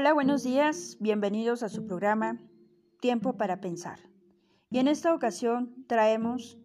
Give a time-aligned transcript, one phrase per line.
[0.00, 2.38] Hola, buenos días, bienvenidos a su programa
[3.00, 3.98] Tiempo para Pensar.
[4.70, 6.56] Y en esta ocasión traemos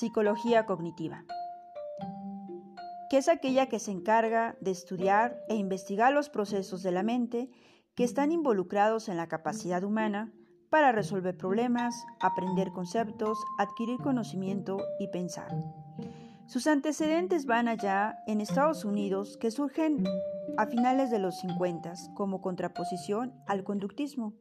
[0.00, 1.24] Psicología Cognitiva,
[3.10, 7.48] que es aquella que se encarga de estudiar e investigar los procesos de la mente
[7.94, 10.32] que están involucrados en la capacidad humana
[10.68, 15.54] para resolver problemas, aprender conceptos, adquirir conocimiento y pensar.
[16.48, 20.04] Sus antecedentes van allá en Estados Unidos que surgen
[20.56, 24.34] a finales de los 50 como contraposición al conductismo.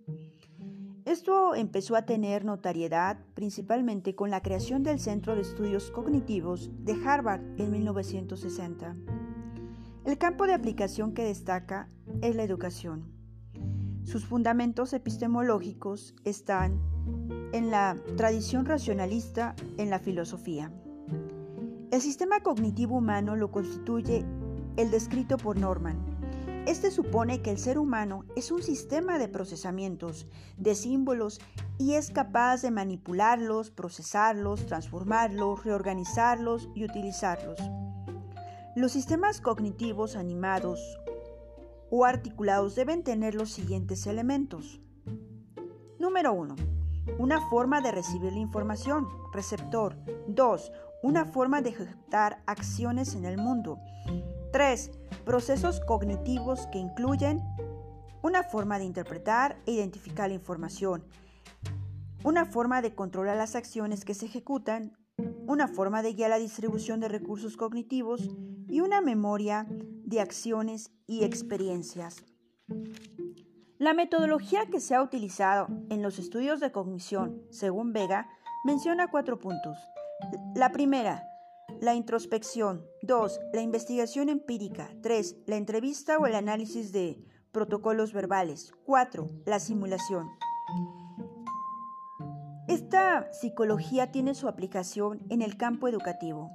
[1.06, 6.96] Esto empezó a tener notariedad principalmente con la creación del Centro de Estudios Cognitivos de
[7.06, 8.96] Harvard en 1960.
[10.06, 11.90] El campo de aplicación que destaca
[12.22, 13.12] es la educación.
[14.04, 16.82] Sus fundamentos epistemológicos están
[17.54, 20.72] en la tradición racionalista en la filosofía.
[21.92, 24.26] El sistema cognitivo humano lo constituye
[24.78, 25.98] el descrito por Norman.
[26.66, 31.42] Este supone que el ser humano es un sistema de procesamientos, de símbolos,
[31.78, 37.60] y es capaz de manipularlos, procesarlos, transformarlos, reorganizarlos y utilizarlos.
[38.76, 40.80] Los sistemas cognitivos animados
[41.90, 44.80] o articulados deben tener los siguientes elementos.
[46.00, 46.56] Número 1.
[47.20, 49.98] Una forma de recibir la información, receptor.
[50.28, 50.72] 2
[51.04, 53.78] una forma de ejecutar acciones en el mundo.
[54.54, 54.92] 3.
[55.26, 57.42] Procesos cognitivos que incluyen
[58.22, 61.04] una forma de interpretar e identificar la información,
[62.24, 64.96] una forma de controlar las acciones que se ejecutan,
[65.48, 68.30] una forma de guiar la distribución de recursos cognitivos
[68.70, 72.24] y una memoria de acciones y experiencias.
[73.80, 78.30] La metodología que se ha utilizado en los estudios de cognición, según Vega,
[78.64, 79.80] menciona cuatro puntos.
[80.56, 81.33] La primera,
[81.80, 82.86] la introspección.
[83.02, 83.40] 2.
[83.54, 84.90] La investigación empírica.
[85.02, 85.36] 3.
[85.48, 88.74] La entrevista o el análisis de protocolos verbales.
[88.86, 89.30] 4.
[89.46, 90.30] La simulación.
[92.68, 96.50] Esta psicología tiene su aplicación en el campo educativo.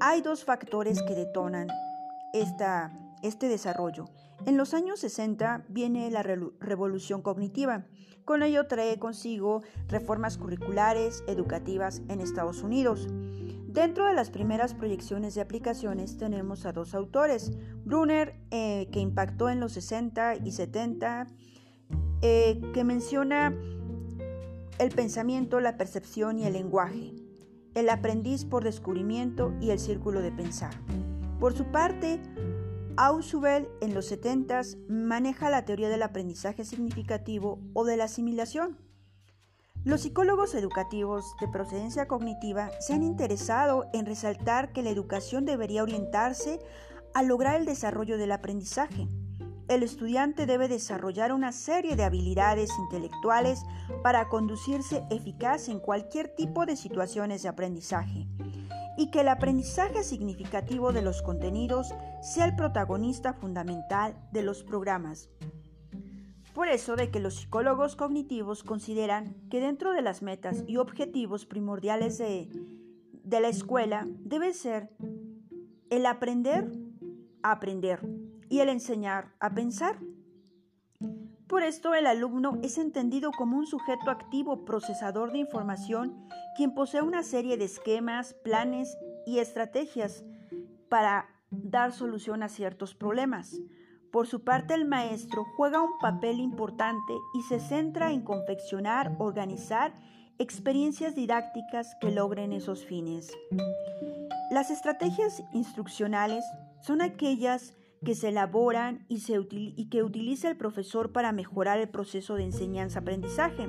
[0.00, 1.68] Hay dos factores que detonan
[2.32, 4.06] este desarrollo.
[4.46, 7.84] En los años 60 viene la revolución cognitiva.
[8.24, 13.08] Con ello trae consigo reformas curriculares educativas en Estados Unidos.
[13.74, 17.50] Dentro de las primeras proyecciones de aplicaciones tenemos a dos autores,
[17.84, 21.26] Brunner, eh, que impactó en los 60 y 70,
[22.22, 23.52] eh, que menciona
[24.78, 27.16] el pensamiento, la percepción y el lenguaje,
[27.74, 30.72] el aprendiz por descubrimiento y el círculo de pensar.
[31.40, 32.22] Por su parte,
[32.96, 38.78] Ausubel en los 70 maneja la teoría del aprendizaje significativo o de la asimilación.
[39.84, 45.82] Los psicólogos educativos de procedencia cognitiva se han interesado en resaltar que la educación debería
[45.82, 46.58] orientarse
[47.12, 49.08] a lograr el desarrollo del aprendizaje.
[49.68, 53.62] El estudiante debe desarrollar una serie de habilidades intelectuales
[54.02, 58.26] para conducirse eficaz en cualquier tipo de situaciones de aprendizaje
[58.96, 65.28] y que el aprendizaje significativo de los contenidos sea el protagonista fundamental de los programas.
[66.54, 71.46] Por eso de que los psicólogos cognitivos consideran que dentro de las metas y objetivos
[71.46, 72.48] primordiales de,
[73.24, 74.90] de la escuela debe ser
[75.90, 76.70] el aprender
[77.42, 78.00] a aprender
[78.48, 79.98] y el enseñar a pensar.
[81.48, 86.26] Por esto el alumno es entendido como un sujeto activo procesador de información
[86.56, 90.24] quien posee una serie de esquemas, planes y estrategias
[90.88, 93.60] para dar solución a ciertos problemas.
[94.14, 99.92] Por su parte, el maestro juega un papel importante y se centra en confeccionar, organizar
[100.38, 103.36] experiencias didácticas que logren esos fines.
[104.52, 106.44] Las estrategias instruccionales
[106.80, 112.44] son aquellas que se elaboran y, que utiliza el profesor para mejorar el proceso de
[112.44, 113.68] enseñanza-aprendizaje,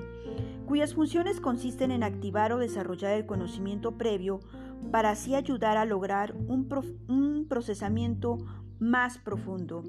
[0.67, 4.41] cuyas funciones consisten en activar o desarrollar el conocimiento previo
[4.91, 8.37] para así ayudar a lograr un procesamiento
[8.77, 9.83] más profundo.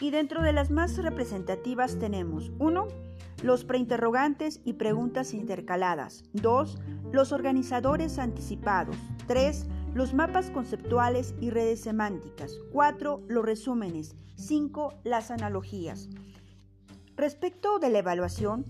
[0.00, 2.88] Y dentro de las más representativas tenemos 1.
[3.42, 6.24] Los preinterrogantes y preguntas intercaladas.
[6.32, 6.78] 2.
[7.12, 8.96] Los organizadores anticipados.
[9.26, 9.66] 3.
[9.92, 12.52] Los mapas conceptuales y redes semánticas.
[12.72, 13.22] 4.
[13.28, 14.16] Los resúmenes.
[14.36, 14.94] 5.
[15.04, 16.08] Las analogías.
[17.16, 18.64] Respecto de la evaluación,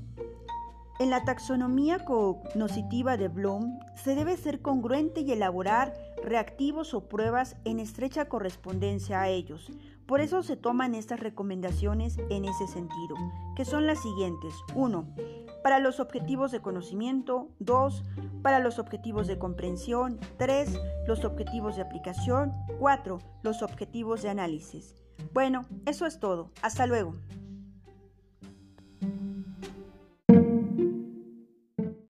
[0.98, 7.56] en la taxonomía cognoscitiva de Bloom se debe ser congruente y elaborar reactivos o pruebas
[7.64, 9.70] en estrecha correspondencia a ellos,
[10.10, 13.14] por eso se toman estas recomendaciones en ese sentido,
[13.54, 14.52] que son las siguientes.
[14.74, 15.06] 1.
[15.62, 17.46] Para los objetivos de conocimiento.
[17.60, 18.02] 2.
[18.42, 20.18] Para los objetivos de comprensión.
[20.36, 20.80] 3.
[21.06, 22.52] Los objetivos de aplicación.
[22.80, 23.18] 4.
[23.44, 24.96] Los objetivos de análisis.
[25.32, 26.50] Bueno, eso es todo.
[26.60, 27.14] Hasta luego.